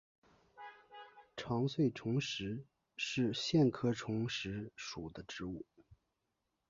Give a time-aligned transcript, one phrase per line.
[1.37, 2.65] 长穗虫实
[2.97, 5.63] 是苋科虫实属的植物。